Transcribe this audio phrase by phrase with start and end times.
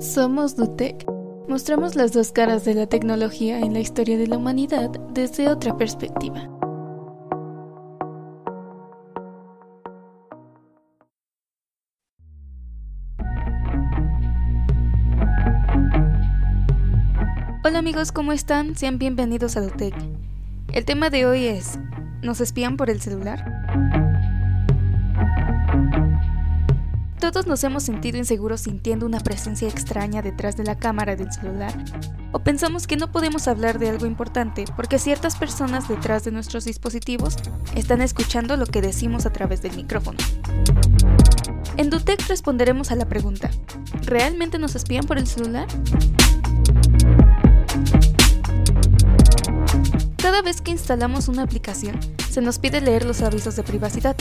[0.00, 1.04] Somos Dutec.
[1.46, 5.76] Mostramos las dos caras de la tecnología en la historia de la humanidad desde otra
[5.76, 6.48] perspectiva.
[17.62, 18.76] Hola amigos, ¿cómo están?
[18.76, 19.94] Sean bienvenidos a Dutec.
[20.72, 21.78] El tema de hoy es,
[22.22, 24.09] ¿nos espían por el celular?
[27.32, 31.72] Todos nos hemos sentido inseguros sintiendo una presencia extraña detrás de la cámara del celular,
[32.32, 36.64] o pensamos que no podemos hablar de algo importante porque ciertas personas detrás de nuestros
[36.64, 37.36] dispositivos
[37.76, 40.18] están escuchando lo que decimos a través del micrófono.
[41.76, 43.48] En Dutec responderemos a la pregunta,
[44.02, 45.68] ¿realmente nos espían por el celular?
[50.16, 51.96] Cada vez que instalamos una aplicación,
[52.28, 54.16] se nos pide leer los avisos de privacidad,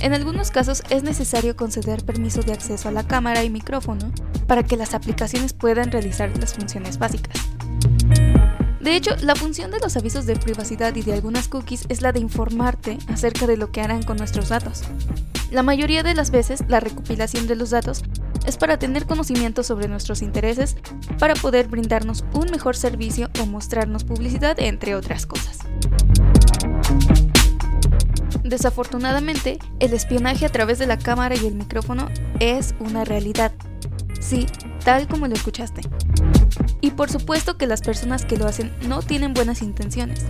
[0.00, 4.12] en algunos casos es necesario conceder permiso de acceso a la cámara y micrófono
[4.46, 7.36] para que las aplicaciones puedan realizar las funciones básicas.
[8.80, 12.12] De hecho, la función de los avisos de privacidad y de algunas cookies es la
[12.12, 14.82] de informarte acerca de lo que harán con nuestros datos.
[15.50, 18.04] La mayoría de las veces, la recopilación de los datos
[18.46, 20.76] es para tener conocimiento sobre nuestros intereses,
[21.18, 25.58] para poder brindarnos un mejor servicio o mostrarnos publicidad, entre otras cosas.
[28.56, 32.08] Desafortunadamente, el espionaje a través de la cámara y el micrófono
[32.40, 33.52] es una realidad.
[34.18, 34.46] Sí,
[34.82, 35.82] tal como lo escuchaste.
[36.80, 40.24] Y por supuesto que las personas que lo hacen no tienen buenas intenciones.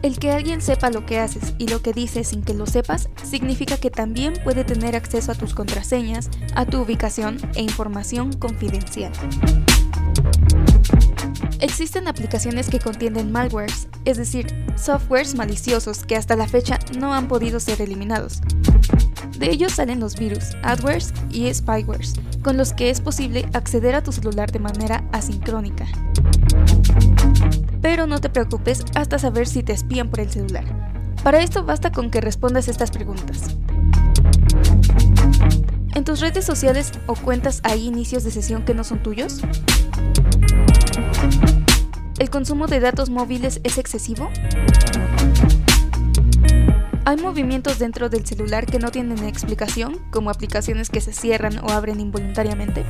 [0.00, 3.10] El que alguien sepa lo que haces y lo que dices sin que lo sepas
[3.22, 9.12] significa que también puede tener acceso a tus contraseñas, a tu ubicación e información confidencial.
[11.60, 17.26] Existen aplicaciones que contienen malwares, es decir, softwares maliciosos que hasta la fecha no han
[17.26, 18.40] podido ser eliminados.
[19.38, 24.02] De ellos salen los virus, adwares y spywares, con los que es posible acceder a
[24.02, 25.86] tu celular de manera asincrónica.
[27.82, 30.64] Pero no te preocupes hasta saber si te espían por el celular.
[31.24, 33.56] Para esto basta con que respondas estas preguntas.
[35.94, 39.40] ¿En tus redes sociales o cuentas hay inicios de sesión que no son tuyos?
[42.28, 44.28] ¿El consumo de datos móviles es excesivo?
[47.06, 51.70] ¿Hay movimientos dentro del celular que no tienen explicación, como aplicaciones que se cierran o
[51.70, 52.84] abren involuntariamente?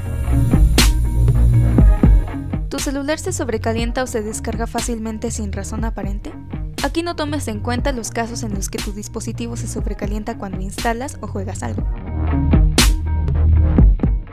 [2.69, 6.33] ¿Tu celular se sobrecalienta o se descarga fácilmente sin razón aparente?
[6.83, 10.63] Aquí no tomes en cuenta los casos en los que tu dispositivo se sobrecalienta cuando
[10.63, 11.87] instalas o juegas algo.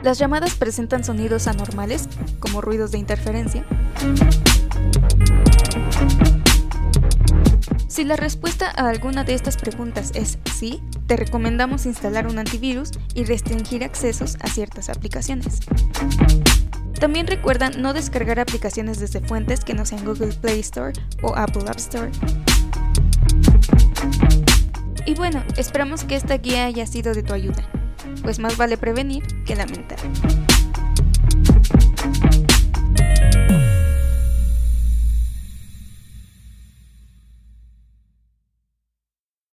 [0.02, 2.08] Las llamadas presentan sonidos anormales,
[2.40, 3.64] como ruidos de interferencia.
[7.96, 12.90] Si la respuesta a alguna de estas preguntas es sí, te recomendamos instalar un antivirus
[13.14, 15.60] y restringir accesos a ciertas aplicaciones.
[17.00, 20.92] También recuerda no descargar aplicaciones desde fuentes que no sean Google Play Store
[21.22, 22.10] o Apple App Store.
[25.06, 27.66] Y bueno, esperamos que esta guía haya sido de tu ayuda
[28.22, 29.98] pues más vale prevenir que lamentar.